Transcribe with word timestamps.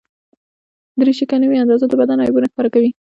دریشي 0.99 1.25
که 1.29 1.35
نه 1.41 1.47
وي 1.49 1.57
اندازه، 1.63 1.85
د 1.89 1.93
بدن 2.01 2.19
عیبونه 2.25 2.47
ښکاره 2.51 2.69
کوي. 2.75 2.89